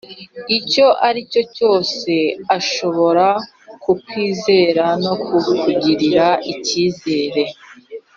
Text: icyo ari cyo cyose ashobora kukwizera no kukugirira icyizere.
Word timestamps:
icyo 0.57 0.87
ari 1.07 1.21
cyo 1.31 1.43
cyose 1.55 2.11
ashobora 2.57 3.27
kukwizera 3.83 4.85
no 5.03 5.13
kukugirira 5.25 6.27
icyizere. 6.53 7.43